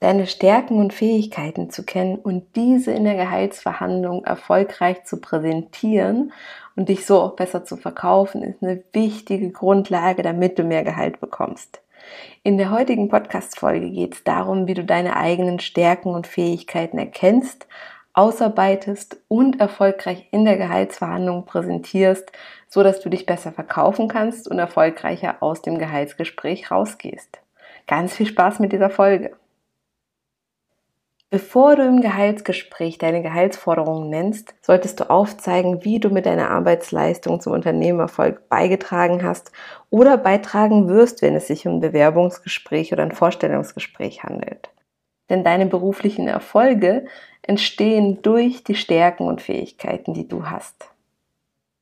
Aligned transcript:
Deine 0.00 0.26
Stärken 0.26 0.78
und 0.78 0.92
Fähigkeiten 0.92 1.70
zu 1.70 1.84
kennen 1.84 2.16
und 2.16 2.56
diese 2.56 2.92
in 2.92 3.04
der 3.04 3.16
Gehaltsverhandlung 3.16 4.24
erfolgreich 4.24 5.04
zu 5.04 5.20
präsentieren 5.20 6.32
und 6.76 6.88
dich 6.88 7.04
so 7.04 7.20
auch 7.20 7.34
besser 7.34 7.64
zu 7.64 7.76
verkaufen, 7.76 8.42
ist 8.42 8.62
eine 8.62 8.82
wichtige 8.92 9.50
Grundlage, 9.50 10.22
damit 10.22 10.58
du 10.58 10.62
mehr 10.62 10.84
Gehalt 10.84 11.20
bekommst. 11.20 11.80
In 12.42 12.58
der 12.58 12.70
heutigen 12.70 13.08
Podcast-Folge 13.08 13.90
geht 13.90 14.14
es 14.14 14.24
darum, 14.24 14.66
wie 14.66 14.74
du 14.74 14.84
deine 14.84 15.16
eigenen 15.16 15.58
Stärken 15.58 16.14
und 16.14 16.26
Fähigkeiten 16.26 16.98
erkennst, 16.98 17.66
ausarbeitest 18.14 19.20
und 19.28 19.60
erfolgreich 19.60 20.28
in 20.30 20.44
der 20.44 20.56
Gehaltsverhandlung 20.56 21.44
präsentierst, 21.44 22.30
so 22.68 22.82
dass 22.82 23.00
du 23.00 23.08
dich 23.08 23.26
besser 23.26 23.52
verkaufen 23.52 24.08
kannst 24.08 24.48
und 24.48 24.58
erfolgreicher 24.58 25.36
aus 25.40 25.62
dem 25.62 25.78
Gehaltsgespräch 25.78 26.70
rausgehst. 26.70 27.38
Ganz 27.86 28.14
viel 28.14 28.26
Spaß 28.26 28.60
mit 28.60 28.72
dieser 28.72 28.90
Folge. 28.90 29.36
Bevor 31.30 31.76
du 31.76 31.82
im 31.82 32.00
Gehaltsgespräch 32.00 32.96
deine 32.96 33.20
Gehaltsforderungen 33.20 34.08
nennst, 34.08 34.54
solltest 34.62 34.98
du 34.98 35.10
aufzeigen, 35.10 35.84
wie 35.84 36.00
du 36.00 36.08
mit 36.08 36.24
deiner 36.24 36.50
Arbeitsleistung 36.50 37.42
zum 37.42 37.52
Unternehmerfolg 37.52 38.48
beigetragen 38.48 39.22
hast 39.22 39.52
oder 39.90 40.16
beitragen 40.16 40.88
wirst, 40.88 41.20
wenn 41.20 41.34
es 41.34 41.46
sich 41.46 41.66
um 41.66 41.74
ein 41.74 41.80
Bewerbungsgespräch 41.80 42.94
oder 42.94 43.02
ein 43.02 43.12
Vorstellungsgespräch 43.12 44.22
handelt. 44.22 44.70
Denn 45.28 45.44
deine 45.44 45.66
beruflichen 45.66 46.28
Erfolge 46.28 47.04
entstehen 47.42 48.22
durch 48.22 48.64
die 48.64 48.74
Stärken 48.74 49.24
und 49.24 49.42
Fähigkeiten, 49.42 50.14
die 50.14 50.28
du 50.28 50.46
hast. 50.46 50.88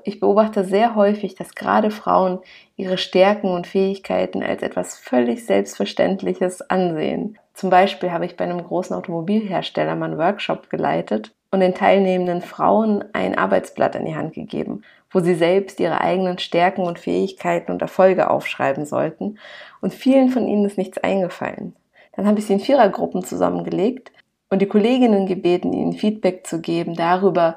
Ich 0.02 0.18
beobachte 0.18 0.64
sehr 0.64 0.96
häufig, 0.96 1.36
dass 1.36 1.54
gerade 1.54 1.92
Frauen 1.92 2.40
ihre 2.74 2.98
Stärken 2.98 3.50
und 3.50 3.68
Fähigkeiten 3.68 4.42
als 4.42 4.62
etwas 4.62 4.98
völlig 4.98 5.46
Selbstverständliches 5.46 6.62
ansehen 6.62 7.38
zum 7.56 7.70
Beispiel 7.70 8.12
habe 8.12 8.26
ich 8.26 8.36
bei 8.36 8.44
einem 8.44 8.62
großen 8.62 8.94
Automobilhersteller 8.94 9.96
mal 9.96 10.10
einen 10.10 10.18
Workshop 10.18 10.68
geleitet 10.68 11.32
und 11.50 11.60
den 11.60 11.74
teilnehmenden 11.74 12.42
Frauen 12.42 13.02
ein 13.14 13.36
Arbeitsblatt 13.36 13.96
in 13.96 14.04
die 14.04 14.14
Hand 14.14 14.34
gegeben, 14.34 14.82
wo 15.10 15.20
sie 15.20 15.34
selbst 15.34 15.80
ihre 15.80 16.02
eigenen 16.02 16.38
Stärken 16.38 16.82
und 16.82 16.98
Fähigkeiten 16.98 17.72
und 17.72 17.80
Erfolge 17.80 18.28
aufschreiben 18.28 18.84
sollten. 18.84 19.38
Und 19.80 19.94
vielen 19.94 20.28
von 20.28 20.46
ihnen 20.46 20.66
ist 20.66 20.76
nichts 20.76 20.98
eingefallen. 20.98 21.74
Dann 22.14 22.26
habe 22.26 22.40
ich 22.40 22.46
sie 22.46 22.52
in 22.52 22.60
Vierergruppen 22.60 23.24
zusammengelegt 23.24 24.12
und 24.50 24.60
die 24.60 24.68
Kolleginnen 24.68 25.26
gebeten, 25.26 25.72
ihnen 25.72 25.94
Feedback 25.94 26.46
zu 26.46 26.60
geben 26.60 26.94
darüber, 26.94 27.56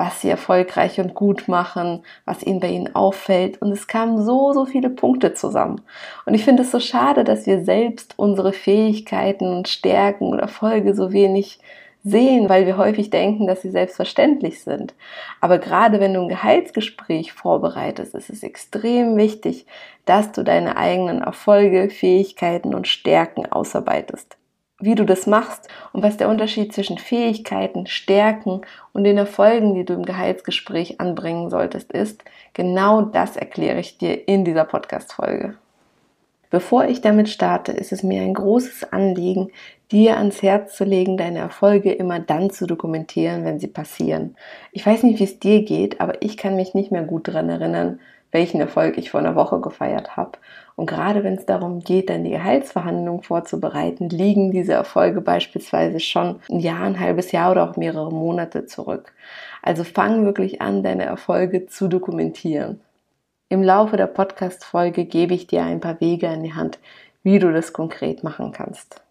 was 0.00 0.22
sie 0.22 0.30
erfolgreich 0.30 0.98
und 0.98 1.14
gut 1.14 1.46
machen, 1.46 2.02
was 2.24 2.42
ihnen 2.42 2.58
bei 2.58 2.70
ihnen 2.70 2.94
auffällt. 2.94 3.60
Und 3.60 3.70
es 3.70 3.86
kamen 3.86 4.24
so, 4.24 4.54
so 4.54 4.64
viele 4.64 4.88
Punkte 4.88 5.34
zusammen. 5.34 5.82
Und 6.24 6.32
ich 6.32 6.42
finde 6.42 6.62
es 6.62 6.70
so 6.70 6.80
schade, 6.80 7.22
dass 7.22 7.46
wir 7.46 7.62
selbst 7.66 8.14
unsere 8.16 8.54
Fähigkeiten 8.54 9.46
und 9.52 9.68
Stärken 9.68 10.28
und 10.28 10.38
Erfolge 10.38 10.94
so 10.94 11.12
wenig 11.12 11.58
sehen, 12.02 12.48
weil 12.48 12.64
wir 12.64 12.78
häufig 12.78 13.10
denken, 13.10 13.46
dass 13.46 13.60
sie 13.60 13.68
selbstverständlich 13.68 14.62
sind. 14.64 14.94
Aber 15.42 15.58
gerade 15.58 16.00
wenn 16.00 16.14
du 16.14 16.22
ein 16.22 16.28
Gehaltsgespräch 16.30 17.34
vorbereitest, 17.34 18.14
ist 18.14 18.30
es 18.30 18.42
extrem 18.42 19.18
wichtig, 19.18 19.66
dass 20.06 20.32
du 20.32 20.42
deine 20.42 20.78
eigenen 20.78 21.20
Erfolge, 21.20 21.90
Fähigkeiten 21.90 22.74
und 22.74 22.88
Stärken 22.88 23.52
ausarbeitest 23.52 24.39
wie 24.80 24.94
du 24.94 25.04
das 25.04 25.26
machst 25.26 25.68
und 25.92 26.02
was 26.02 26.16
der 26.16 26.28
Unterschied 26.28 26.72
zwischen 26.72 26.98
Fähigkeiten, 26.98 27.86
Stärken 27.86 28.62
und 28.92 29.04
den 29.04 29.18
Erfolgen, 29.18 29.74
die 29.74 29.84
du 29.84 29.94
im 29.94 30.04
Gehaltsgespräch 30.04 31.00
anbringen 31.00 31.50
solltest, 31.50 31.92
ist, 31.92 32.24
genau 32.54 33.02
das 33.02 33.36
erkläre 33.36 33.80
ich 33.80 33.98
dir 33.98 34.28
in 34.28 34.44
dieser 34.44 34.64
Podcast-Folge. 34.64 35.54
Bevor 36.50 36.86
ich 36.86 37.00
damit 37.00 37.28
starte, 37.28 37.70
ist 37.70 37.92
es 37.92 38.02
mir 38.02 38.22
ein 38.22 38.34
großes 38.34 38.92
Anliegen, 38.92 39.52
dir 39.92 40.16
ans 40.16 40.42
Herz 40.42 40.76
zu 40.76 40.84
legen, 40.84 41.16
deine 41.16 41.38
Erfolge 41.38 41.92
immer 41.92 42.18
dann 42.18 42.50
zu 42.50 42.66
dokumentieren, 42.66 43.44
wenn 43.44 43.60
sie 43.60 43.68
passieren. 43.68 44.36
Ich 44.72 44.84
weiß 44.84 45.04
nicht, 45.04 45.20
wie 45.20 45.24
es 45.24 45.38
dir 45.38 45.62
geht, 45.62 46.00
aber 46.00 46.22
ich 46.22 46.36
kann 46.36 46.56
mich 46.56 46.74
nicht 46.74 46.90
mehr 46.90 47.04
gut 47.04 47.28
daran 47.28 47.48
erinnern, 47.48 48.00
welchen 48.32 48.60
Erfolg 48.60 48.98
ich 48.98 49.10
vor 49.10 49.20
einer 49.20 49.34
Woche 49.34 49.60
gefeiert 49.60 50.16
habe. 50.16 50.38
Und 50.80 50.86
gerade 50.86 51.24
wenn 51.24 51.34
es 51.34 51.44
darum 51.44 51.80
geht, 51.80 52.08
dann 52.08 52.24
die 52.24 52.30
Gehaltsverhandlungen 52.30 53.22
vorzubereiten, 53.22 54.08
liegen 54.08 54.50
diese 54.50 54.72
Erfolge 54.72 55.20
beispielsweise 55.20 56.00
schon 56.00 56.40
ein 56.48 56.58
Jahr, 56.58 56.84
ein 56.84 56.98
halbes 56.98 57.32
Jahr 57.32 57.50
oder 57.50 57.68
auch 57.68 57.76
mehrere 57.76 58.10
Monate 58.10 58.64
zurück. 58.64 59.12
Also 59.60 59.84
fang 59.84 60.24
wirklich 60.24 60.62
an, 60.62 60.82
deine 60.82 61.04
Erfolge 61.04 61.66
zu 61.66 61.86
dokumentieren. 61.86 62.80
Im 63.50 63.62
Laufe 63.62 63.98
der 63.98 64.06
Podcast-Folge 64.06 65.04
gebe 65.04 65.34
ich 65.34 65.46
dir 65.46 65.64
ein 65.64 65.80
paar 65.80 66.00
Wege 66.00 66.30
an 66.30 66.42
die 66.42 66.54
Hand, 66.54 66.78
wie 67.22 67.38
du 67.38 67.52
das 67.52 67.74
konkret 67.74 68.24
machen 68.24 68.52
kannst. 68.52 69.02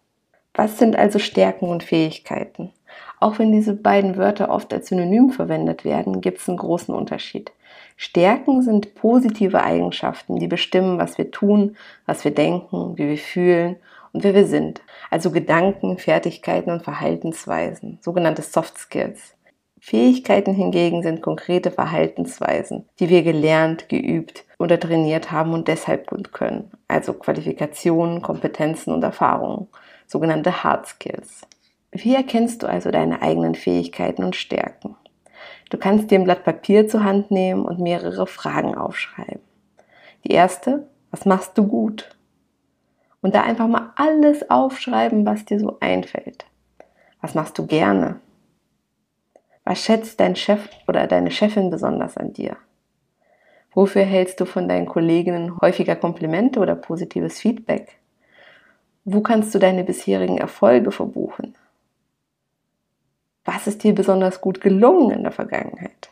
Was 0.54 0.76
sind 0.76 0.96
also 0.96 1.20
Stärken 1.20 1.68
und 1.68 1.84
Fähigkeiten? 1.84 2.72
Auch 3.20 3.38
wenn 3.38 3.52
diese 3.52 3.74
beiden 3.74 4.16
Wörter 4.16 4.50
oft 4.50 4.74
als 4.74 4.88
Synonym 4.88 5.30
verwendet 5.30 5.84
werden, 5.84 6.20
gibt 6.20 6.40
es 6.40 6.48
einen 6.48 6.58
großen 6.58 6.92
Unterschied. 6.92 7.52
Stärken 8.02 8.62
sind 8.62 8.94
positive 8.94 9.62
Eigenschaften, 9.62 10.38
die 10.38 10.46
bestimmen, 10.46 10.98
was 10.98 11.18
wir 11.18 11.30
tun, 11.30 11.76
was 12.06 12.24
wir 12.24 12.30
denken, 12.30 12.96
wie 12.96 13.10
wir 13.10 13.18
fühlen 13.18 13.76
und 14.14 14.24
wer 14.24 14.32
wir 14.34 14.46
sind. 14.46 14.80
Also 15.10 15.30
Gedanken, 15.30 15.98
Fertigkeiten 15.98 16.70
und 16.70 16.82
Verhaltensweisen, 16.82 17.98
sogenannte 18.00 18.40
Soft 18.40 18.78
Skills. 18.78 19.34
Fähigkeiten 19.78 20.54
hingegen 20.54 21.02
sind 21.02 21.20
konkrete 21.20 21.70
Verhaltensweisen, 21.70 22.88
die 23.00 23.10
wir 23.10 23.22
gelernt, 23.22 23.90
geübt 23.90 24.46
oder 24.58 24.80
trainiert 24.80 25.30
haben 25.30 25.52
und 25.52 25.68
deshalb 25.68 26.06
gut 26.06 26.32
können. 26.32 26.70
Also 26.88 27.12
Qualifikationen, 27.12 28.22
Kompetenzen 28.22 28.94
und 28.94 29.02
Erfahrungen, 29.02 29.68
sogenannte 30.06 30.64
Hard 30.64 30.86
Skills. 30.86 31.42
Wie 31.92 32.14
erkennst 32.14 32.62
du 32.62 32.66
also 32.66 32.90
deine 32.90 33.20
eigenen 33.20 33.54
Fähigkeiten 33.54 34.24
und 34.24 34.36
Stärken? 34.36 34.96
Du 35.70 35.78
kannst 35.78 36.10
dir 36.10 36.18
ein 36.18 36.24
Blatt 36.24 36.44
Papier 36.44 36.88
zur 36.88 37.04
Hand 37.04 37.30
nehmen 37.30 37.64
und 37.64 37.78
mehrere 37.78 38.26
Fragen 38.26 38.74
aufschreiben. 38.74 39.40
Die 40.24 40.32
erste, 40.32 40.86
was 41.10 41.24
machst 41.24 41.56
du 41.56 41.66
gut? 41.66 42.10
Und 43.22 43.34
da 43.34 43.42
einfach 43.42 43.68
mal 43.68 43.92
alles 43.96 44.50
aufschreiben, 44.50 45.24
was 45.24 45.44
dir 45.44 45.60
so 45.60 45.78
einfällt. 45.80 46.44
Was 47.20 47.34
machst 47.34 47.56
du 47.58 47.66
gerne? 47.66 48.20
Was 49.64 49.84
schätzt 49.84 50.18
dein 50.18 50.36
Chef 50.36 50.68
oder 50.88 51.06
deine 51.06 51.30
Chefin 51.30 51.70
besonders 51.70 52.16
an 52.16 52.32
dir? 52.32 52.56
Wofür 53.72 54.02
hältst 54.02 54.40
du 54.40 54.46
von 54.46 54.68
deinen 54.68 54.86
Kolleginnen 54.86 55.60
häufiger 55.60 55.94
Komplimente 55.94 56.58
oder 56.58 56.74
positives 56.74 57.38
Feedback? 57.38 58.00
Wo 59.04 59.20
kannst 59.20 59.54
du 59.54 59.60
deine 59.60 59.84
bisherigen 59.84 60.38
Erfolge 60.38 60.90
verbuchen? 60.90 61.49
Was 63.52 63.66
ist 63.66 63.82
dir 63.82 63.96
besonders 63.96 64.40
gut 64.40 64.60
gelungen 64.60 65.10
in 65.10 65.24
der 65.24 65.32
Vergangenheit? 65.32 66.10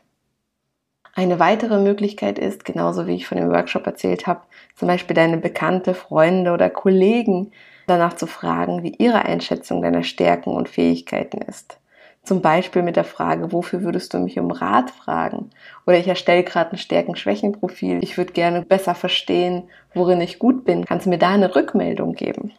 Eine 1.14 1.38
weitere 1.38 1.78
Möglichkeit 1.78 2.36
ist, 2.36 2.64
genauso 2.64 3.06
wie 3.06 3.14
ich 3.14 3.28
von 3.28 3.38
dem 3.38 3.50
Workshop 3.50 3.86
erzählt 3.86 4.26
habe, 4.26 4.40
zum 4.74 4.88
Beispiel 4.88 5.14
deine 5.14 5.36
bekannte 5.36 5.94
Freunde 5.94 6.50
oder 6.50 6.68
Kollegen 6.68 7.52
danach 7.86 8.14
zu 8.14 8.26
fragen, 8.26 8.82
wie 8.82 8.96
ihre 8.98 9.24
Einschätzung 9.24 9.82
deiner 9.82 10.02
Stärken 10.02 10.50
und 10.50 10.68
Fähigkeiten 10.68 11.40
ist. 11.40 11.78
Zum 12.24 12.42
Beispiel 12.42 12.82
mit 12.82 12.96
der 12.96 13.04
Frage, 13.04 13.52
wofür 13.52 13.84
würdest 13.84 14.14
du 14.14 14.18
mich 14.18 14.36
um 14.40 14.50
Rat 14.50 14.90
fragen? 14.90 15.50
Oder 15.86 15.98
ich 15.98 16.08
erstelle 16.08 16.42
gerade 16.42 16.72
ein 16.72 16.78
Stärken-Schwächen-Profil. 16.78 18.00
Ich 18.02 18.18
würde 18.18 18.32
gerne 18.32 18.62
besser 18.62 18.96
verstehen, 18.96 19.70
worin 19.94 20.20
ich 20.20 20.40
gut 20.40 20.64
bin. 20.64 20.84
Kannst 20.84 21.06
du 21.06 21.10
mir 21.10 21.18
da 21.18 21.30
eine 21.30 21.54
Rückmeldung 21.54 22.14
geben? 22.14 22.50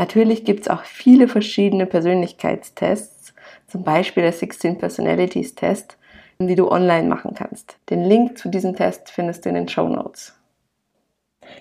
Natürlich 0.00 0.46
gibt 0.46 0.62
es 0.62 0.68
auch 0.68 0.84
viele 0.84 1.28
verschiedene 1.28 1.84
Persönlichkeitstests, 1.84 3.34
zum 3.66 3.84
Beispiel 3.84 4.22
der 4.22 4.32
16 4.32 4.78
Personalities 4.78 5.54
Test, 5.54 5.98
die 6.38 6.54
du 6.54 6.70
online 6.70 7.06
machen 7.06 7.34
kannst. 7.34 7.76
Den 7.90 8.04
Link 8.04 8.38
zu 8.38 8.48
diesem 8.48 8.74
Test 8.74 9.10
findest 9.10 9.44
du 9.44 9.50
in 9.50 9.56
den 9.56 9.68
Show 9.68 9.86
Notes. 9.86 10.34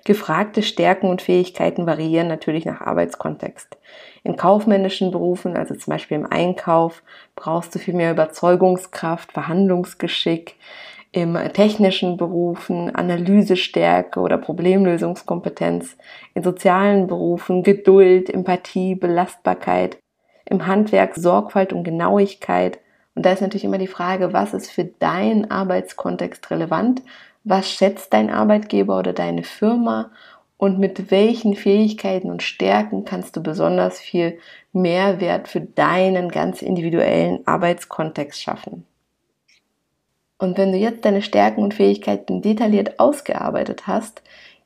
Gefragte 0.06 0.64
Stärken 0.64 1.10
und 1.10 1.22
Fähigkeiten 1.22 1.86
variieren 1.86 2.30
natürlich 2.30 2.64
nach 2.64 2.80
Arbeitskontext. 2.80 3.78
In 4.24 4.38
kaufmännischen 4.38 5.12
Berufen, 5.12 5.58
also 5.58 5.76
zum 5.76 5.92
Beispiel 5.92 6.16
im 6.16 6.32
Einkauf, 6.32 7.04
brauchst 7.36 7.76
du 7.76 7.80
viel 7.80 7.94
mehr 7.94 8.12
Überzeugungskraft, 8.12 9.34
Verhandlungsgeschick 9.34 10.56
im 11.12 11.38
technischen 11.54 12.18
Berufen 12.18 12.94
Analysestärke 12.94 14.20
oder 14.20 14.38
Problemlösungskompetenz, 14.38 15.98
in 16.36 16.44
sozialen 16.44 17.08
Berufen 17.08 17.64
Geduld, 17.64 18.30
Empathie, 18.30 18.96
Belastbarkeit, 18.96 19.98
im 20.46 20.68
Handwerk 20.68 21.16
Sorgfalt 21.16 21.74
und 21.74 21.84
Genauigkeit. 21.84 22.80
Und 23.16 23.26
da 23.26 23.32
ist 23.32 23.42
natürlich 23.42 23.66
immer 23.66 23.80
die 23.80 23.88
Frage, 23.88 24.34
was 24.34 24.54
ist 24.54 24.72
für 24.72 24.86
deinen 24.86 25.50
Arbeitskontext 25.50 26.52
relevant? 26.52 27.02
Was 27.44 27.72
schätzt 27.72 28.14
dein 28.14 28.30
Arbeitgeber 28.30 29.00
oder 29.00 29.14
deine 29.14 29.44
Firma? 29.44 30.12
Und 30.58 30.78
mit 30.78 31.10
welchen 31.10 31.56
Fähigkeiten 31.56 32.30
und 32.30 32.44
Stärken 32.44 33.06
kannst 33.06 33.36
du 33.36 33.42
besonders 33.42 34.00
viel 34.00 34.40
Mehrwert 34.74 35.48
für 35.48 35.62
deinen 35.62 36.30
ganz 36.30 36.62
individuellen 36.62 37.48
Arbeitskontext 37.48 38.42
schaffen? 38.42 38.86
Und 40.40 40.58
wenn 40.58 40.72
du 40.72 40.78
jetzt 40.78 41.06
deine 41.06 41.22
Stärken 41.22 41.62
und 41.62 41.74
Fähigkeiten 41.74 42.42
detailliert 42.42 43.00
ausgearbeitet 43.00 43.86
hast, 43.86 44.24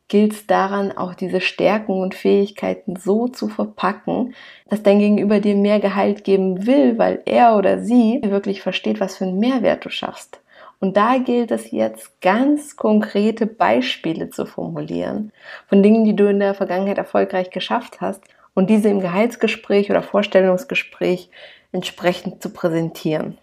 gilt 0.07 0.33
es 0.33 0.45
daran, 0.45 0.91
auch 0.91 1.15
diese 1.15 1.41
Stärken 1.41 1.99
und 1.99 2.13
Fähigkeiten 2.13 2.95
so 2.95 3.27
zu 3.27 3.47
verpacken, 3.47 4.35
dass 4.69 4.83
dein 4.83 4.99
Gegenüber 4.99 5.39
dir 5.39 5.55
mehr 5.55 5.79
Gehalt 5.79 6.23
geben 6.23 6.67
will, 6.67 6.99
weil 6.99 7.23
er 7.25 7.57
oder 7.57 7.79
sie 7.79 8.21
wirklich 8.23 8.61
versteht, 8.61 8.99
was 8.99 9.17
für 9.17 9.25
einen 9.25 9.39
Mehrwert 9.39 9.83
du 9.83 9.89
schaffst. 9.89 10.39
Und 10.79 10.97
da 10.97 11.17
gilt 11.17 11.49
es 11.49 11.71
jetzt 11.71 12.21
ganz 12.21 12.75
konkrete 12.75 13.47
Beispiele 13.47 14.29
zu 14.29 14.45
formulieren 14.45 15.31
von 15.67 15.81
Dingen, 15.81 16.03
die 16.05 16.15
du 16.15 16.29
in 16.29 16.39
der 16.39 16.53
Vergangenheit 16.53 16.97
erfolgreich 16.97 17.49
geschafft 17.49 18.01
hast 18.01 18.21
und 18.53 18.69
diese 18.69 18.89
im 18.89 18.99
Gehaltsgespräch 18.99 19.89
oder 19.89 20.03
Vorstellungsgespräch 20.03 21.29
entsprechend 21.71 22.43
zu 22.43 22.51
präsentieren. 22.51 23.37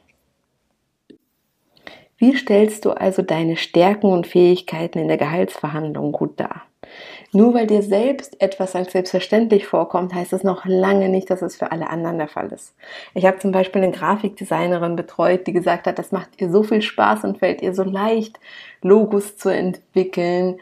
Wie 2.20 2.36
stellst 2.36 2.84
du 2.84 2.90
also 2.90 3.22
deine 3.22 3.56
Stärken 3.56 4.12
und 4.12 4.26
Fähigkeiten 4.26 4.98
in 4.98 5.08
der 5.08 5.16
Gehaltsverhandlung 5.16 6.12
gut 6.12 6.38
dar? 6.38 6.64
Nur 7.32 7.54
weil 7.54 7.66
dir 7.66 7.80
selbst 7.80 8.42
etwas 8.42 8.76
als 8.76 8.92
selbstverständlich 8.92 9.66
vorkommt, 9.66 10.12
heißt 10.12 10.34
es 10.34 10.44
noch 10.44 10.66
lange 10.66 11.08
nicht, 11.08 11.30
dass 11.30 11.40
es 11.40 11.56
für 11.56 11.72
alle 11.72 11.88
anderen 11.88 12.18
der 12.18 12.28
Fall 12.28 12.52
ist. 12.52 12.74
Ich 13.14 13.24
habe 13.24 13.38
zum 13.38 13.52
Beispiel 13.52 13.82
eine 13.82 13.92
Grafikdesignerin 13.92 14.96
betreut, 14.96 15.46
die 15.46 15.54
gesagt 15.54 15.86
hat, 15.86 15.98
das 15.98 16.12
macht 16.12 16.28
ihr 16.42 16.50
so 16.50 16.62
viel 16.62 16.82
Spaß 16.82 17.24
und 17.24 17.38
fällt 17.38 17.62
ihr 17.62 17.74
so 17.74 17.84
leicht, 17.84 18.38
Logos 18.82 19.38
zu 19.38 19.48
entwickeln, 19.48 20.58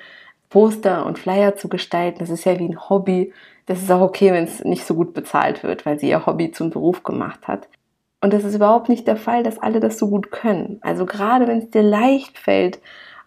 Poster 0.51 1.07
und 1.07 1.19
Flyer 1.19 1.57
zu 1.57 1.69
gestalten. 1.69 2.21
Das 2.21 2.31
ist 2.31 2.45
ja 2.45 2.57
wie 2.61 2.69
ein 2.69 2.89
Hobby. 2.89 3.33
Das 3.67 3.83
ist 3.83 3.91
auch 3.91 4.03
okay, 4.03 4.33
wenn 4.33 4.45
es 4.45 4.63
nicht 4.63 4.87
so 4.87 4.95
gut 4.95 5.13
bezahlt 5.13 5.65
wird, 5.65 5.85
weil 5.85 5.99
sie 5.99 6.09
ihr 6.09 6.25
Hobby 6.25 6.53
zum 6.53 6.71
Beruf 6.71 7.03
gemacht 7.03 7.49
hat. 7.49 7.67
Und 8.21 8.33
das 8.33 8.45
ist 8.45 8.55
überhaupt 8.57 8.89
nicht 8.89 9.07
der 9.07 9.17
Fall, 9.17 9.43
dass 9.43 9.59
alle 9.59 9.81
das 9.81 9.99
so 9.99 10.09
gut 10.09 10.31
können. 10.33 10.79
Also 10.83 11.07
gerade 11.07 11.47
wenn 11.47 11.59
es 11.59 11.71
dir 11.71 11.83
leicht 11.83 12.39
fällt 12.39 12.81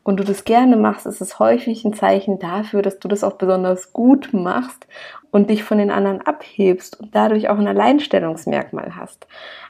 und 0.04 0.20
du 0.20 0.24
das 0.24 0.44
gerne 0.44 0.76
machst, 0.76 1.06
ist 1.06 1.22
es 1.22 1.40
häufig 1.40 1.86
ein 1.86 1.94
Zeichen 1.94 2.40
dafür, 2.40 2.82
dass 2.82 3.00
du 3.00 3.08
das 3.08 3.24
auch 3.24 3.34
besonders 3.34 3.94
gut 3.94 4.30
machst 4.34 4.88
und 5.32 5.50
dich 5.50 5.64
von 5.64 5.78
den 5.78 5.92
anderen 5.92 6.22
abhebst 6.22 7.00
und 7.00 7.16
dadurch 7.16 7.50
auch 7.50 7.58
ein 7.58 7.68
Alleinstellungsmerkmal 7.68 8.96
hast. 8.98 9.28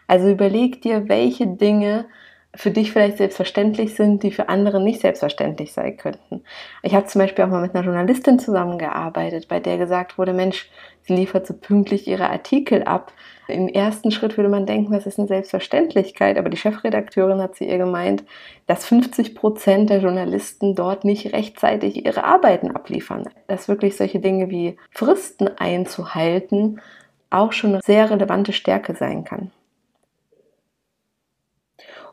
Also 0.07 0.29
überleg 0.29 0.81
dir, 0.81 1.07
welche 1.07 1.47
Dinge 1.47 2.05
für 2.53 2.71
dich 2.71 2.91
vielleicht 2.91 3.17
selbstverständlich 3.17 3.95
sind, 3.95 4.23
die 4.23 4.31
für 4.31 4.49
andere 4.49 4.81
nicht 4.81 4.99
selbstverständlich 4.99 5.71
sein 5.71 5.95
könnten. 5.95 6.43
Ich 6.83 6.93
habe 6.93 7.05
zum 7.05 7.21
Beispiel 7.21 7.45
auch 7.45 7.49
mal 7.49 7.61
mit 7.61 7.73
einer 7.73 7.85
Journalistin 7.85 8.39
zusammengearbeitet, 8.39 9.47
bei 9.47 9.59
der 9.61 9.77
gesagt 9.77 10.17
wurde, 10.17 10.33
Mensch, 10.33 10.69
sie 11.03 11.15
liefert 11.15 11.47
so 11.47 11.53
pünktlich 11.53 12.07
ihre 12.07 12.29
Artikel 12.29 12.83
ab. 12.83 13.13
Im 13.47 13.69
ersten 13.69 14.11
Schritt 14.11 14.35
würde 14.37 14.49
man 14.49 14.65
denken, 14.65 14.91
das 14.91 15.05
ist 15.05 15.17
eine 15.17 15.29
Selbstverständlichkeit, 15.29 16.37
aber 16.37 16.49
die 16.49 16.57
Chefredakteurin 16.57 17.41
hat 17.41 17.55
zu 17.55 17.63
ihr 17.63 17.77
gemeint, 17.77 18.23
dass 18.67 18.85
50 18.85 19.33
Prozent 19.33 19.89
der 19.89 19.99
Journalisten 19.99 20.75
dort 20.75 21.05
nicht 21.05 21.33
rechtzeitig 21.33 22.05
ihre 22.05 22.25
Arbeiten 22.25 22.71
abliefern. 22.71 23.29
Dass 23.47 23.69
wirklich 23.69 23.95
solche 23.95 24.19
Dinge 24.19 24.49
wie 24.49 24.77
Fristen 24.91 25.49
einzuhalten 25.57 26.81
auch 27.29 27.53
schon 27.53 27.71
eine 27.71 27.81
sehr 27.81 28.09
relevante 28.09 28.53
Stärke 28.53 28.93
sein 28.93 29.23
kann. 29.23 29.51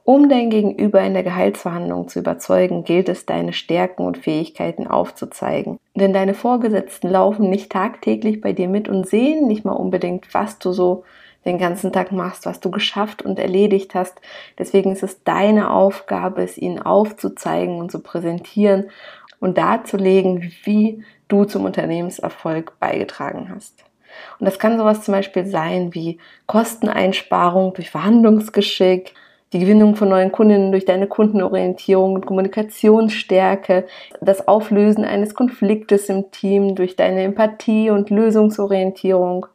Um 0.09 0.31
dein 0.31 0.49
Gegenüber 0.49 1.03
in 1.03 1.13
der 1.13 1.23
Gehaltsverhandlung 1.23 2.09
zu 2.09 2.21
überzeugen, 2.21 2.83
gilt 2.83 3.11
es, 3.11 3.27
deine 3.27 3.53
Stärken 3.53 4.07
und 4.07 4.17
Fähigkeiten 4.17 4.87
aufzuzeigen. 4.87 5.79
Denn 5.95 6.15
deine 6.15 6.33
Vorgesetzten 6.33 7.11
laufen 7.11 7.51
nicht 7.51 7.71
tagtäglich 7.71 8.41
bei 8.41 8.55
dir 8.55 8.69
mit 8.69 8.89
und 8.89 9.07
sehen 9.07 9.47
nicht 9.47 9.67
mal 9.67 9.75
unbedingt, 9.75 10.33
was 10.33 10.59
du 10.59 10.73
so 10.73 11.05
den 11.45 11.59
ganzen 11.59 11.93
Tag 11.93 12.11
machst, 12.11 12.47
was 12.47 12.59
du 12.59 12.71
geschafft 12.71 13.21
und 13.21 13.39
erledigt 13.39 13.95
hast. 13.95 14.19
Deswegen 14.59 14.93
ist 14.93 15.03
es 15.03 15.25
deine 15.25 15.71
Aufgabe, 15.71 16.43
es 16.43 16.57
ihnen 16.57 16.81
aufzuzeigen 16.81 17.79
und 17.79 17.93
zu 17.93 17.99
präsentieren 17.99 18.89
und 19.41 19.59
darzulegen, 19.59 20.51
wie 20.65 21.05
du 21.29 21.45
zum 21.45 21.67
Unternehmenserfolg 21.67 22.81
beigetragen 22.81 23.51
hast. 23.55 23.85
Und 24.39 24.47
das 24.47 24.59
kann 24.59 24.79
sowas 24.79 25.03
zum 25.03 25.13
Beispiel 25.13 25.45
sein 25.45 25.93
wie 25.93 26.17
Kosteneinsparung 26.47 27.75
durch 27.75 27.91
Verhandlungsgeschick, 27.91 29.13
die 29.53 29.61
Gewinnung 29.61 29.97
von 29.97 30.11
neuen 30.11 30.31
Kundinnen 30.31 30.73
durch 30.73 30.85
deine 30.85 31.06
Kundenorientierung 31.06 32.15
und 32.15 32.27
Kommunikationsstärke, 32.27 33.87
das 34.21 34.47
Auflösen 34.47 35.05
eines 35.05 35.35
Konfliktes 35.35 36.09
im 36.09 36.31
Team 36.31 36.75
durch 36.75 36.97
deine 36.97 37.23
Empathie 37.23 37.91
und 37.91 38.11
Lösungsorientierung. 38.11 39.47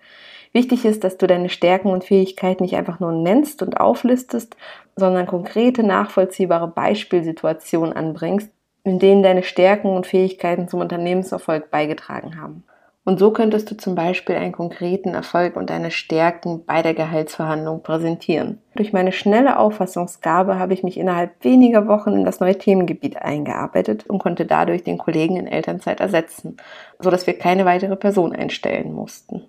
Wichtig 0.52 0.86
ist, 0.86 1.04
dass 1.04 1.18
du 1.18 1.28
deine 1.28 1.50
Stärken 1.50 1.90
und 1.90 2.04
Fähigkeiten 2.04 2.64
nicht 2.64 2.76
einfach 2.76 3.00
nur 3.00 3.12
nennst 3.12 3.62
und 3.62 3.80
auflistest, 3.80 4.56
sondern 4.96 5.28
konkrete, 5.28 5.84
nachvollziehbare 5.84 6.68
Beispielsituationen 6.68 7.94
anbringst, 7.94 8.50
in 8.84 9.00
denen 9.00 9.24
deine 9.24 9.44
Stärken 9.44 9.90
und 9.96 10.08
Fähigkeiten 10.08 10.68
zum 10.68 10.82
Unternehmenserfolg 10.82 11.72
beigetragen 11.72 12.40
haben. 12.40 12.64
Und 13.06 13.20
so 13.20 13.32
könntest 13.32 13.70
du 13.70 13.76
zum 13.76 13.96
Beispiel 13.96 14.36
einen 14.36 14.54
konkreten 14.54 15.14
Erfolg 15.14 15.58
und 15.58 15.70
deine 15.70 15.92
Stärken 15.92 16.64
bei 16.66 16.82
der 16.82 16.94
Gehaltsverhandlung 16.94 17.84
präsentieren. 17.84 18.62
Durch 18.76 18.94
meine 18.94 19.12
schnelle 19.12 19.60
Auffassungsgabe 19.60 20.58
habe 20.58 20.74
ich 20.74 20.84
mich 20.84 20.98
innerhalb 20.98 21.44
weniger 21.44 21.88
Wochen 21.88 22.14
in 22.14 22.24
das 22.24 22.40
neue 22.40 22.58
Themengebiet 22.58 23.18
eingearbeitet 23.18 24.06
und 24.08 24.20
konnte 24.20 24.46
dadurch 24.46 24.84
den 24.84 24.98
Kollegen 24.98 25.36
in 25.36 25.48
Elternzeit 25.48 26.00
ersetzen, 26.00 26.56
so 27.00 27.10
dass 27.10 27.28
wir 27.28 27.38
keine 27.38 27.66
weitere 27.66 27.98
Person 27.98 28.34
einstellen 28.34 28.94
mussten. 28.94 29.44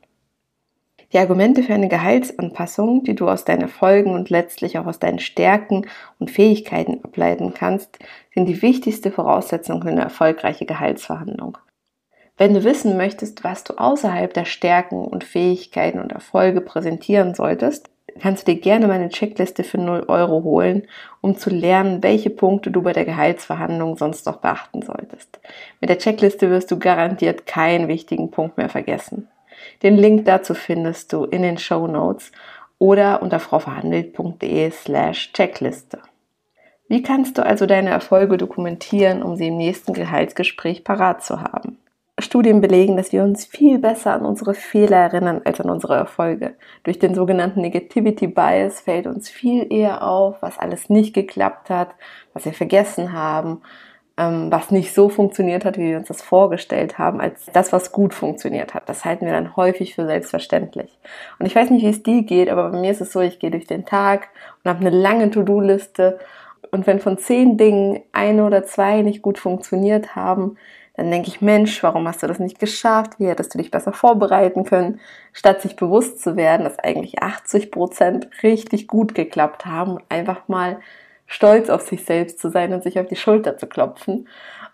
Die 1.12 1.18
Argumente 1.18 1.62
für 1.62 1.74
eine 1.74 1.86
Gehaltsanpassung, 1.86 3.04
die 3.04 3.14
du 3.14 3.28
aus 3.28 3.44
deinen 3.44 3.62
Erfolgen 3.62 4.14
und 4.14 4.30
letztlich 4.30 4.78
auch 4.78 4.86
aus 4.86 4.98
deinen 4.98 5.20
Stärken 5.20 5.86
und 6.18 6.32
Fähigkeiten 6.32 7.04
ableiten 7.04 7.54
kannst, 7.54 8.00
sind 8.34 8.46
die 8.46 8.62
wichtigste 8.62 9.12
Voraussetzung 9.12 9.80
für 9.80 9.90
eine 9.90 10.00
erfolgreiche 10.00 10.66
Gehaltsverhandlung. 10.66 11.58
Wenn 12.36 12.52
du 12.52 12.64
wissen 12.64 12.96
möchtest, 12.96 13.44
was 13.44 13.62
du 13.62 13.74
außerhalb 13.74 14.34
der 14.34 14.44
Stärken 14.44 15.04
und 15.04 15.22
Fähigkeiten 15.22 16.00
und 16.00 16.10
Erfolge 16.10 16.60
präsentieren 16.60 17.32
solltest, 17.34 17.90
kannst 18.20 18.46
du 18.46 18.52
dir 18.52 18.60
gerne 18.60 18.88
meine 18.88 19.08
Checkliste 19.08 19.62
für 19.62 19.78
0 19.78 20.04
Euro 20.08 20.42
holen, 20.42 20.86
um 21.20 21.36
zu 21.36 21.50
lernen, 21.50 22.02
welche 22.02 22.30
Punkte 22.30 22.72
du 22.72 22.82
bei 22.82 22.92
der 22.92 23.04
Gehaltsverhandlung 23.04 23.96
sonst 23.96 24.26
noch 24.26 24.38
beachten 24.38 24.82
solltest. 24.82 25.38
Mit 25.80 25.90
der 25.90 25.98
Checkliste 25.98 26.50
wirst 26.50 26.70
du 26.72 26.78
garantiert 26.78 27.46
keinen 27.46 27.86
wichtigen 27.86 28.32
Punkt 28.32 28.56
mehr 28.56 28.68
vergessen. 28.68 29.28
Den 29.82 29.96
Link 29.96 30.24
dazu 30.24 30.54
findest 30.54 31.12
du 31.12 31.24
in 31.24 31.42
den 31.42 31.58
Show 31.58 31.86
Notes 31.86 32.32
oder 32.78 33.22
unter 33.22 33.38
frauverhandelt.de 33.38 34.70
slash 34.72 35.32
Checkliste. 35.32 36.00
Wie 36.88 37.02
kannst 37.02 37.38
du 37.38 37.46
also 37.46 37.66
deine 37.66 37.90
Erfolge 37.90 38.36
dokumentieren, 38.36 39.22
um 39.22 39.36
sie 39.36 39.48
im 39.48 39.56
nächsten 39.56 39.94
Gehaltsgespräch 39.94 40.84
parat 40.84 41.24
zu 41.24 41.40
haben? 41.40 41.78
Studien 42.20 42.60
belegen, 42.60 42.96
dass 42.96 43.12
wir 43.12 43.24
uns 43.24 43.44
viel 43.44 43.78
besser 43.78 44.12
an 44.12 44.24
unsere 44.24 44.54
Fehler 44.54 44.98
erinnern 44.98 45.40
als 45.44 45.60
an 45.60 45.68
unsere 45.68 45.96
Erfolge. 45.96 46.54
Durch 46.84 47.00
den 47.00 47.14
sogenannten 47.14 47.60
Negativity 47.60 48.28
Bias 48.28 48.80
fällt 48.80 49.08
uns 49.08 49.28
viel 49.28 49.66
eher 49.72 50.06
auf, 50.06 50.36
was 50.40 50.58
alles 50.58 50.88
nicht 50.88 51.12
geklappt 51.12 51.70
hat, 51.70 51.88
was 52.32 52.44
wir 52.44 52.52
vergessen 52.52 53.12
haben, 53.12 53.62
ähm, 54.16 54.46
was 54.52 54.70
nicht 54.70 54.94
so 54.94 55.08
funktioniert 55.08 55.64
hat, 55.64 55.76
wie 55.76 55.90
wir 55.90 55.96
uns 55.98 56.06
das 56.06 56.22
vorgestellt 56.22 56.98
haben, 56.98 57.20
als 57.20 57.46
das, 57.52 57.72
was 57.72 57.90
gut 57.90 58.14
funktioniert 58.14 58.74
hat. 58.74 58.88
Das 58.88 59.04
halten 59.04 59.26
wir 59.26 59.32
dann 59.32 59.56
häufig 59.56 59.96
für 59.96 60.06
selbstverständlich. 60.06 60.96
Und 61.40 61.46
ich 61.46 61.56
weiß 61.56 61.70
nicht, 61.70 61.84
wie 61.84 61.90
es 61.90 62.04
dir 62.04 62.22
geht, 62.22 62.48
aber 62.48 62.70
bei 62.70 62.78
mir 62.80 62.92
ist 62.92 63.00
es 63.00 63.12
so, 63.12 63.20
ich 63.20 63.40
gehe 63.40 63.50
durch 63.50 63.66
den 63.66 63.86
Tag 63.86 64.28
und 64.62 64.68
habe 64.68 64.86
eine 64.86 64.96
lange 64.96 65.32
To-Do-Liste. 65.32 66.20
Und 66.70 66.86
wenn 66.86 67.00
von 67.00 67.18
zehn 67.18 67.56
Dingen 67.56 68.02
eine 68.12 68.44
oder 68.44 68.62
zwei 68.62 69.02
nicht 69.02 69.20
gut 69.20 69.38
funktioniert 69.38 70.14
haben, 70.14 70.56
dann 70.96 71.10
denke 71.10 71.28
ich, 71.28 71.40
Mensch, 71.40 71.82
warum 71.82 72.06
hast 72.06 72.22
du 72.22 72.28
das 72.28 72.38
nicht 72.38 72.60
geschafft? 72.60 73.18
Wie 73.18 73.26
hättest 73.26 73.52
du 73.52 73.58
dich 73.58 73.72
besser 73.72 73.92
vorbereiten 73.92 74.64
können? 74.64 75.00
Statt 75.32 75.60
sich 75.60 75.74
bewusst 75.74 76.22
zu 76.22 76.36
werden, 76.36 76.62
dass 76.62 76.78
eigentlich 76.78 77.20
80 77.20 77.72
Prozent 77.72 78.28
richtig 78.44 78.86
gut 78.86 79.14
geklappt 79.14 79.66
haben, 79.66 79.98
einfach 80.08 80.46
mal 80.46 80.78
stolz 81.26 81.68
auf 81.68 81.82
sich 81.82 82.04
selbst 82.04 82.38
zu 82.38 82.48
sein 82.48 82.72
und 82.72 82.84
sich 82.84 83.00
auf 83.00 83.08
die 83.08 83.16
Schulter 83.16 83.56
zu 83.56 83.66
klopfen. 83.66 84.28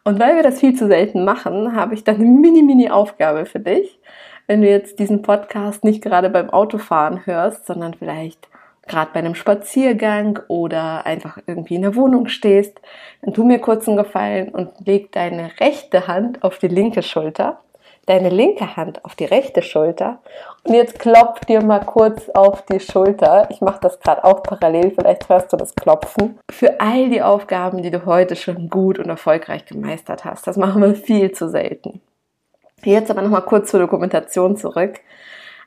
Und 0.05 0.21
weil 0.21 0.37
wir 0.37 0.43
das 0.43 0.61
viel 0.61 0.77
zu 0.77 0.89
selten 0.89 1.25
machen, 1.25 1.75
habe 1.75 1.95
ich 1.95 2.05
dann 2.05 2.17
eine 2.17 2.25
mini-mini-Aufgabe 2.25 3.47
für 3.47 3.61
dich. 3.61 3.99
Wenn 4.47 4.61
du 4.61 4.69
jetzt 4.69 4.99
diesen 4.99 5.23
Podcast 5.23 5.85
nicht 5.85 6.03
gerade 6.03 6.29
beim 6.29 6.51
Autofahren 6.51 7.25
hörst, 7.25 7.67
sondern 7.67 7.95
vielleicht 7.95 8.50
gerade 8.91 9.13
bei 9.15 9.21
einem 9.21 9.35
Spaziergang 9.35 10.41
oder 10.49 11.07
einfach 11.07 11.39
irgendwie 11.47 11.77
in 11.77 11.83
der 11.83 11.95
Wohnung 11.95 12.29
stehst, 12.29 12.81
dann 13.23 13.33
tu 13.33 13.45
mir 13.45 13.61
kurz 13.61 13.89
einen 13.89 13.97
Gefallen 13.97 14.51
und 14.51 14.73
leg 14.85 15.13
deine 15.13 15.53
rechte 15.61 16.07
Hand 16.07 16.43
auf 16.43 16.59
die 16.59 16.69
linke 16.69 17.03
Schulter, 17.03 17.61
deine 18.07 18.29
linke 18.29 18.77
Hand 18.77 19.05
auf 19.05 19.15
die 19.15 19.25
rechte 19.25 19.63
Schulter 19.63 20.19
und 20.65 20.75
jetzt 20.75 20.99
klopf 20.99 21.41
dir 21.45 21.63
mal 21.63 21.81
kurz 21.81 22.29
auf 22.31 22.63
die 22.67 22.81
Schulter. 22.81 23.49
Ich 23.51 23.61
mache 23.61 23.79
das 23.81 24.01
gerade 24.01 24.25
auch 24.25 24.43
parallel, 24.43 24.91
vielleicht 24.91 25.29
hörst 25.29 25.53
du 25.53 25.57
das 25.57 25.75
Klopfen. 25.75 26.39
Für 26.51 26.81
all 26.81 27.09
die 27.09 27.23
Aufgaben, 27.23 27.83
die 27.83 27.91
du 27.91 28.05
heute 28.07 28.35
schon 28.35 28.69
gut 28.69 28.99
und 28.99 29.09
erfolgreich 29.09 29.65
gemeistert 29.67 30.25
hast. 30.25 30.47
Das 30.47 30.57
machen 30.57 30.83
wir 30.83 30.95
viel 30.97 31.31
zu 31.31 31.49
selten. 31.49 32.01
Jetzt 32.83 33.11
aber 33.11 33.23
nochmal 33.23 33.43
kurz 33.43 33.71
zur 33.71 33.81
Dokumentation 33.81 34.57
zurück. 34.57 35.01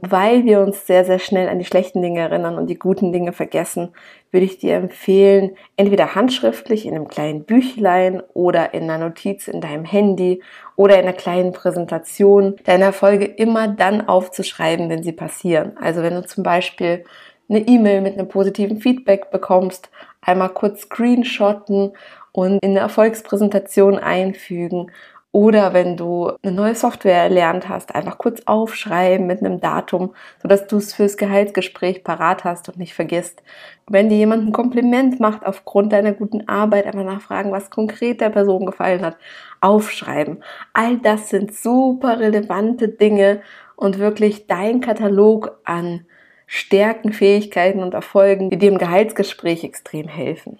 Weil 0.05 0.43
wir 0.43 0.59
uns 0.59 0.85
sehr, 0.85 1.05
sehr 1.05 1.17
schnell 1.19 1.47
an 1.47 1.59
die 1.59 1.65
schlechten 1.65 2.01
Dinge 2.01 2.19
erinnern 2.19 2.57
und 2.57 2.67
die 2.67 2.77
guten 2.77 3.13
Dinge 3.13 3.31
vergessen, 3.31 3.93
würde 4.31 4.45
ich 4.45 4.57
dir 4.57 4.75
empfehlen, 4.75 5.55
entweder 5.77 6.13
handschriftlich 6.13 6.85
in 6.85 6.93
einem 6.93 7.07
kleinen 7.07 7.45
Büchlein 7.45 8.21
oder 8.33 8.73
in 8.73 8.83
einer 8.83 8.97
Notiz 8.97 9.47
in 9.47 9.61
deinem 9.61 9.85
Handy 9.85 10.43
oder 10.75 10.95
in 10.95 11.03
einer 11.03 11.13
kleinen 11.13 11.53
Präsentation 11.53 12.57
deine 12.65 12.83
Erfolge 12.83 13.23
immer 13.23 13.69
dann 13.69 14.05
aufzuschreiben, 14.05 14.89
wenn 14.89 15.03
sie 15.03 15.13
passieren. 15.13 15.77
Also 15.77 16.03
wenn 16.03 16.15
du 16.15 16.25
zum 16.25 16.43
Beispiel 16.43 17.05
eine 17.47 17.59
E-Mail 17.59 18.01
mit 18.01 18.15
einem 18.15 18.27
positiven 18.27 18.81
Feedback 18.81 19.31
bekommst, 19.31 19.89
einmal 20.19 20.49
kurz 20.49 20.81
screenshotten 20.81 21.93
und 22.33 22.59
in 22.61 22.71
eine 22.71 22.79
Erfolgspräsentation 22.79 23.99
einfügen 23.99 24.91
oder 25.33 25.73
wenn 25.73 25.97
du 25.97 26.31
eine 26.43 26.51
neue 26.51 26.75
Software 26.75 27.23
erlernt 27.23 27.67
hast, 27.67 27.95
einfach 27.95 28.19
kurz 28.19 28.43
aufschreiben 28.45 29.25
mit 29.25 29.39
einem 29.39 29.59
Datum, 29.59 30.13
sodass 30.39 30.67
du 30.67 30.77
es 30.77 30.93
fürs 30.93 31.17
Gehaltsgespräch 31.17 32.03
parat 32.03 32.43
hast 32.43 32.69
und 32.69 32.77
nicht 32.77 32.93
vergisst. 32.93 33.41
Wenn 33.89 34.09
dir 34.09 34.17
jemand 34.17 34.47
ein 34.47 34.53
Kompliment 34.53 35.19
macht 35.19 35.43
aufgrund 35.43 35.91
deiner 35.91 36.11
guten 36.11 36.47
Arbeit, 36.47 36.85
einfach 36.85 37.03
nachfragen, 37.03 37.51
was 37.51 37.71
konkret 37.71 38.21
der 38.21 38.29
Person 38.29 38.67
gefallen 38.67 39.01
hat, 39.03 39.17
aufschreiben. 39.59 40.43
All 40.71 40.99
das 40.99 41.29
sind 41.29 41.51
super 41.51 42.19
relevante 42.19 42.87
Dinge 42.87 43.41
und 43.75 43.97
wirklich 43.97 44.45
dein 44.45 44.81
Katalog 44.81 45.59
an 45.63 46.05
Stärken, 46.45 47.11
Fähigkeiten 47.11 47.79
und 47.79 47.95
Erfolgen, 47.95 48.51
die 48.51 48.59
dir 48.59 48.69
im 48.69 48.77
Gehaltsgespräch 48.77 49.63
extrem 49.63 50.07
helfen. 50.07 50.59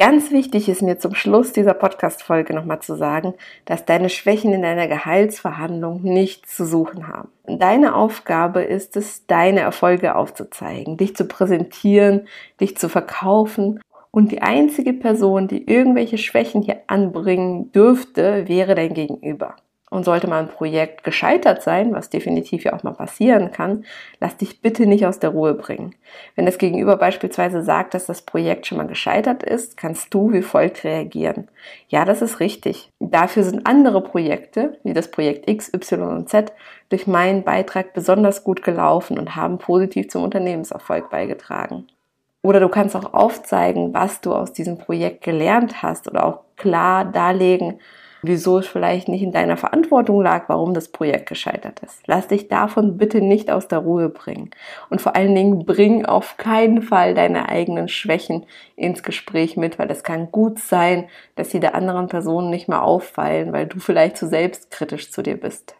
Ganz 0.00 0.30
wichtig 0.30 0.66
ist 0.70 0.80
mir 0.80 0.98
zum 0.98 1.14
Schluss 1.14 1.52
dieser 1.52 1.74
Podcast-Folge 1.74 2.54
nochmal 2.54 2.80
zu 2.80 2.96
sagen, 2.96 3.34
dass 3.66 3.84
deine 3.84 4.08
Schwächen 4.08 4.50
in 4.54 4.62
deiner 4.62 4.88
Gehaltsverhandlung 4.88 6.00
nichts 6.00 6.56
zu 6.56 6.64
suchen 6.64 7.06
haben. 7.06 7.28
Deine 7.46 7.94
Aufgabe 7.94 8.62
ist 8.62 8.96
es, 8.96 9.26
deine 9.26 9.60
Erfolge 9.60 10.16
aufzuzeigen, 10.16 10.96
dich 10.96 11.14
zu 11.14 11.26
präsentieren, 11.26 12.28
dich 12.62 12.78
zu 12.78 12.88
verkaufen. 12.88 13.78
Und 14.10 14.32
die 14.32 14.40
einzige 14.40 14.94
Person, 14.94 15.48
die 15.48 15.70
irgendwelche 15.70 16.16
Schwächen 16.16 16.62
hier 16.62 16.80
anbringen 16.86 17.70
dürfte, 17.72 18.48
wäre 18.48 18.74
dein 18.74 18.94
Gegenüber. 18.94 19.56
Und 19.90 20.04
sollte 20.04 20.28
mal 20.28 20.38
ein 20.38 20.48
Projekt 20.48 21.02
gescheitert 21.02 21.62
sein, 21.62 21.92
was 21.92 22.10
definitiv 22.10 22.62
ja 22.62 22.74
auch 22.74 22.84
mal 22.84 22.92
passieren 22.92 23.50
kann, 23.50 23.84
lass 24.20 24.36
dich 24.36 24.62
bitte 24.62 24.86
nicht 24.86 25.04
aus 25.04 25.18
der 25.18 25.30
Ruhe 25.30 25.54
bringen. 25.54 25.96
Wenn 26.36 26.46
das 26.46 26.58
Gegenüber 26.58 26.96
beispielsweise 26.96 27.62
sagt, 27.62 27.94
dass 27.94 28.06
das 28.06 28.22
Projekt 28.22 28.66
schon 28.66 28.78
mal 28.78 28.86
gescheitert 28.86 29.42
ist, 29.42 29.76
kannst 29.76 30.14
du 30.14 30.32
wie 30.32 30.42
folgt 30.42 30.84
reagieren. 30.84 31.48
Ja, 31.88 32.04
das 32.04 32.22
ist 32.22 32.38
richtig. 32.38 32.88
Dafür 33.00 33.42
sind 33.42 33.66
andere 33.66 34.00
Projekte, 34.00 34.78
wie 34.84 34.92
das 34.92 35.10
Projekt 35.10 35.50
X, 35.50 35.74
Y 35.74 36.02
und 36.16 36.28
Z, 36.28 36.52
durch 36.88 37.08
meinen 37.08 37.42
Beitrag 37.42 37.92
besonders 37.92 38.44
gut 38.44 38.62
gelaufen 38.62 39.18
und 39.18 39.34
haben 39.34 39.58
positiv 39.58 40.08
zum 40.08 40.22
Unternehmenserfolg 40.22 41.10
beigetragen. 41.10 41.88
Oder 42.42 42.60
du 42.60 42.68
kannst 42.68 42.96
auch 42.96 43.12
aufzeigen, 43.12 43.92
was 43.92 44.20
du 44.20 44.32
aus 44.34 44.52
diesem 44.52 44.78
Projekt 44.78 45.22
gelernt 45.22 45.82
hast 45.82 46.08
oder 46.08 46.24
auch 46.24 46.40
klar 46.56 47.04
darlegen, 47.04 47.80
wieso 48.22 48.58
es 48.58 48.66
vielleicht 48.66 49.08
nicht 49.08 49.22
in 49.22 49.32
deiner 49.32 49.56
Verantwortung 49.56 50.22
lag, 50.22 50.48
warum 50.48 50.74
das 50.74 50.88
Projekt 50.88 51.28
gescheitert 51.28 51.80
ist. 51.80 52.02
Lass 52.06 52.28
dich 52.28 52.48
davon 52.48 52.96
bitte 52.96 53.20
nicht 53.20 53.50
aus 53.50 53.68
der 53.68 53.78
Ruhe 53.78 54.08
bringen. 54.08 54.50
Und 54.88 55.00
vor 55.00 55.16
allen 55.16 55.34
Dingen 55.34 55.64
bring 55.64 56.06
auf 56.06 56.36
keinen 56.36 56.82
Fall 56.82 57.14
deine 57.14 57.48
eigenen 57.48 57.88
Schwächen 57.88 58.46
ins 58.76 59.02
Gespräch 59.02 59.56
mit, 59.56 59.78
weil 59.78 59.90
es 59.90 60.02
kann 60.02 60.30
gut 60.30 60.58
sein, 60.58 61.08
dass 61.36 61.50
sie 61.50 61.60
der 61.60 61.74
anderen 61.74 62.08
Person 62.08 62.50
nicht 62.50 62.68
mehr 62.68 62.82
auffallen, 62.82 63.52
weil 63.52 63.66
du 63.66 63.78
vielleicht 63.78 64.16
zu 64.16 64.26
selbstkritisch 64.26 65.10
zu 65.10 65.22
dir 65.22 65.38
bist. 65.38 65.74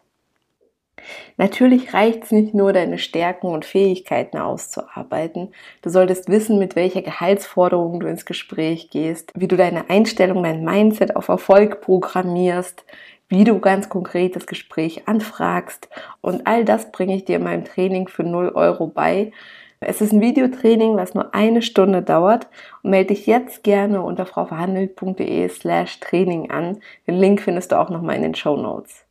Natürlich 1.37 1.93
reicht 1.93 2.23
es 2.23 2.31
nicht 2.31 2.53
nur, 2.53 2.73
deine 2.73 2.97
Stärken 2.97 3.47
und 3.47 3.65
Fähigkeiten 3.65 4.37
auszuarbeiten. 4.37 5.53
Du 5.81 5.89
solltest 5.89 6.29
wissen, 6.29 6.59
mit 6.59 6.75
welcher 6.75 7.01
Gehaltsforderung 7.01 7.99
du 7.99 8.07
ins 8.07 8.25
Gespräch 8.25 8.89
gehst, 8.89 9.31
wie 9.35 9.47
du 9.47 9.57
deine 9.57 9.89
Einstellung, 9.89 10.43
dein 10.43 10.63
Mindset 10.63 11.15
auf 11.15 11.27
Erfolg 11.27 11.81
programmierst, 11.81 12.85
wie 13.29 13.43
du 13.43 13.59
ganz 13.59 13.89
konkret 13.89 14.35
das 14.35 14.45
Gespräch 14.45 15.07
anfragst. 15.07 15.89
Und 16.19 16.47
all 16.47 16.65
das 16.65 16.91
bringe 16.91 17.15
ich 17.15 17.25
dir 17.25 17.37
in 17.37 17.43
meinem 17.43 17.65
Training 17.65 18.07
für 18.07 18.23
0 18.23 18.49
Euro 18.55 18.87
bei. 18.87 19.31
Es 19.83 19.99
ist 19.99 20.11
ein 20.11 20.21
Videotraining, 20.21 20.95
was 20.95 21.15
nur 21.15 21.33
eine 21.33 21.63
Stunde 21.63 22.03
dauert 22.03 22.47
und 22.83 22.91
melde 22.91 23.15
dich 23.15 23.25
jetzt 23.25 23.63
gerne 23.63 24.03
unter 24.03 24.27
frauverhandelt.de 24.27 25.49
slash 25.49 25.99
Training 26.01 26.51
an. 26.51 26.77
Den 27.07 27.15
Link 27.15 27.41
findest 27.41 27.71
du 27.71 27.79
auch 27.79 27.89
nochmal 27.89 28.17
in 28.17 28.21
den 28.21 28.35
Show 28.35 28.57
Notes. 28.57 29.05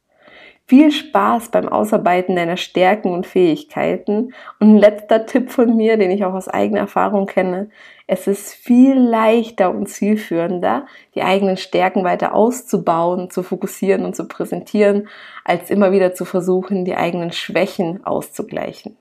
Viel 0.70 0.92
Spaß 0.92 1.48
beim 1.48 1.68
Ausarbeiten 1.68 2.36
deiner 2.36 2.56
Stärken 2.56 3.12
und 3.12 3.26
Fähigkeiten. 3.26 4.32
Und 4.60 4.74
ein 4.74 4.76
letzter 4.76 5.26
Tipp 5.26 5.50
von 5.50 5.76
mir, 5.76 5.96
den 5.96 6.12
ich 6.12 6.24
auch 6.24 6.32
aus 6.32 6.46
eigener 6.46 6.78
Erfahrung 6.78 7.26
kenne. 7.26 7.70
Es 8.06 8.28
ist 8.28 8.54
viel 8.54 8.96
leichter 8.96 9.74
und 9.74 9.88
zielführender, 9.88 10.86
die 11.16 11.22
eigenen 11.22 11.56
Stärken 11.56 12.04
weiter 12.04 12.36
auszubauen, 12.36 13.30
zu 13.30 13.42
fokussieren 13.42 14.04
und 14.04 14.14
zu 14.14 14.28
präsentieren, 14.28 15.08
als 15.44 15.70
immer 15.70 15.90
wieder 15.90 16.14
zu 16.14 16.24
versuchen, 16.24 16.84
die 16.84 16.94
eigenen 16.94 17.32
Schwächen 17.32 18.06
auszugleichen. 18.06 18.96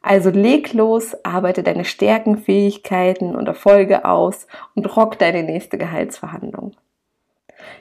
Also 0.00 0.30
leg 0.30 0.72
los, 0.72 1.14
arbeite 1.26 1.62
deine 1.62 1.84
Stärken, 1.84 2.38
Fähigkeiten 2.38 3.36
und 3.36 3.46
Erfolge 3.48 4.06
aus 4.06 4.46
und 4.74 4.96
rock 4.96 5.18
deine 5.18 5.42
nächste 5.42 5.76
Gehaltsverhandlung. 5.76 6.72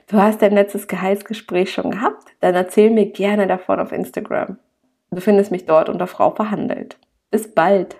Du 0.07 0.17
hast 0.17 0.41
dein 0.41 0.53
letztes 0.53 0.87
Gehaltsgespräch 0.87 1.71
schon 1.71 1.91
gehabt? 1.91 2.29
Dann 2.39 2.55
erzähl 2.55 2.89
mir 2.89 3.07
gerne 3.07 3.47
davon 3.47 3.79
auf 3.79 3.91
Instagram. 3.91 4.57
Du 5.11 5.21
findest 5.21 5.51
mich 5.51 5.65
dort 5.65 5.89
unter 5.89 6.07
Frau 6.07 6.31
verhandelt. 6.31 6.97
Bis 7.31 7.53
bald! 7.53 7.95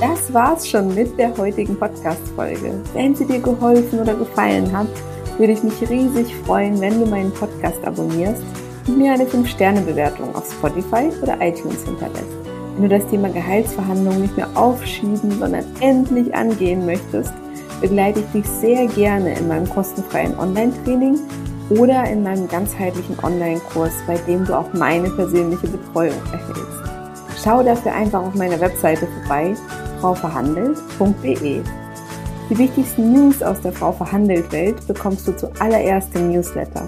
Das 0.00 0.32
war's 0.32 0.68
schon 0.68 0.94
mit 0.94 1.18
der 1.18 1.36
heutigen 1.36 1.78
Podcast-Folge. 1.78 2.82
Wenn 2.92 3.14
sie 3.14 3.26
dir 3.26 3.40
geholfen 3.40 4.00
oder 4.00 4.14
gefallen 4.14 4.76
hat, 4.76 4.88
würde 5.38 5.52
ich 5.52 5.62
mich 5.62 5.80
riesig 5.88 6.34
freuen, 6.44 6.80
wenn 6.80 7.00
du 7.00 7.06
meinen 7.06 7.32
Podcast 7.32 7.84
abonnierst 7.84 8.42
und 8.86 8.98
mir 8.98 9.12
eine 9.12 9.24
5-Sterne-Bewertung 9.24 10.34
auf 10.34 10.50
Spotify 10.50 11.10
oder 11.22 11.40
iTunes 11.40 11.84
hinterlässt. 11.84 12.45
Wenn 12.76 12.90
du 12.90 12.98
das 12.98 13.08
Thema 13.08 13.30
Gehaltsverhandlungen 13.30 14.20
nicht 14.20 14.36
mehr 14.36 14.48
aufschieben, 14.54 15.30
sondern 15.38 15.64
endlich 15.80 16.34
angehen 16.34 16.84
möchtest, 16.84 17.32
begleite 17.80 18.20
ich 18.20 18.26
dich 18.42 18.46
sehr 18.46 18.86
gerne 18.88 19.38
in 19.38 19.48
meinem 19.48 19.68
kostenfreien 19.70 20.38
Online-Training 20.38 21.18
oder 21.70 22.04
in 22.04 22.22
meinem 22.22 22.46
ganzheitlichen 22.48 23.18
Online-Kurs, 23.22 23.92
bei 24.06 24.16
dem 24.26 24.44
du 24.44 24.54
auch 24.54 24.70
meine 24.74 25.08
persönliche 25.08 25.68
Betreuung 25.68 26.20
erhältst. 26.32 26.82
Schau 27.42 27.62
dafür 27.62 27.94
einfach 27.94 28.22
auf 28.22 28.34
meiner 28.34 28.60
Webseite 28.60 29.08
vorbei, 29.20 29.54
frauverhandelt.de. 30.02 31.62
Die 32.50 32.58
wichtigsten 32.58 33.10
News 33.10 33.42
aus 33.42 33.60
der 33.62 33.72
Frau 33.72 33.92
Verhandelt 33.92 34.52
Welt 34.52 34.86
bekommst 34.86 35.26
du 35.26 35.34
zuallererst 35.34 36.14
im 36.14 36.30
Newsletter. 36.30 36.86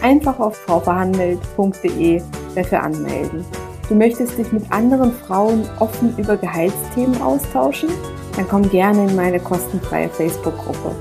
Einfach 0.00 0.38
auf 0.38 0.56
frauverhandelt.de 0.58 2.22
dafür 2.54 2.82
anmelden. 2.84 3.44
Du 3.88 3.94
möchtest 3.94 4.38
dich 4.38 4.50
mit 4.50 4.70
anderen 4.72 5.12
Frauen 5.12 5.68
offen 5.78 6.16
über 6.16 6.38
Gehaltsthemen 6.38 7.20
austauschen? 7.20 7.90
Dann 8.34 8.48
komm 8.48 8.68
gerne 8.70 9.06
in 9.06 9.14
meine 9.14 9.38
kostenfreie 9.38 10.08
Facebook-Gruppe. 10.08 10.94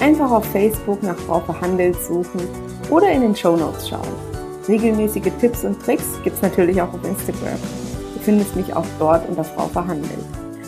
Einfach 0.00 0.30
auf 0.30 0.44
Facebook 0.46 1.02
nach 1.04 1.16
Frau 1.16 1.38
Verhandelt 1.40 1.96
suchen 2.00 2.40
oder 2.90 3.10
in 3.12 3.22
den 3.22 3.36
Show 3.36 3.56
Notes 3.56 3.88
schauen. 3.88 4.00
Regelmäßige 4.66 5.30
Tipps 5.40 5.64
und 5.64 5.80
Tricks 5.80 6.04
gibt's 6.24 6.42
natürlich 6.42 6.82
auch 6.82 6.92
auf 6.92 7.04
Instagram. 7.04 7.58
Du 8.14 8.20
findest 8.20 8.56
mich 8.56 8.74
auch 8.74 8.86
dort 8.98 9.28
unter 9.28 9.44
Frau 9.44 9.68
Verhandelt. 9.68 10.18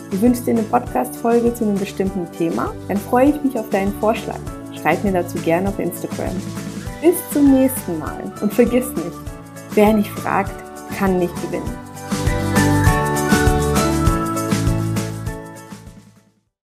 Du 0.09 0.21
wünschst 0.21 0.47
dir 0.47 0.51
eine 0.51 0.63
Podcast-Folge 0.63 1.53
zu 1.53 1.65
einem 1.65 1.77
bestimmten 1.77 2.31
Thema? 2.31 2.73
Dann 2.87 2.97
freue 2.97 3.29
ich 3.31 3.43
mich 3.43 3.59
auf 3.59 3.69
deinen 3.71 3.91
Vorschlag. 3.99 4.39
Schreib 4.81 5.03
mir 5.03 5.11
dazu 5.11 5.37
gerne 5.39 5.67
auf 5.67 5.79
Instagram. 5.79 6.35
Bis 7.01 7.15
zum 7.33 7.51
nächsten 7.51 7.99
Mal 7.99 8.23
und 8.41 8.53
vergiss 8.53 8.87
nicht, 8.95 9.17
wer 9.75 9.93
nicht 9.93 10.09
fragt, 10.09 10.66
kann 10.97 11.19
nicht 11.19 11.35
gewinnen. 11.43 11.86